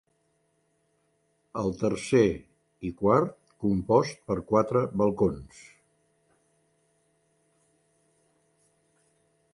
[1.63, 2.21] El tercer
[2.89, 5.61] i quart compost per quatre balcons.